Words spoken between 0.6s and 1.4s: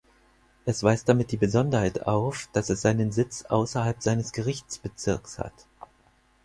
Es weist damit die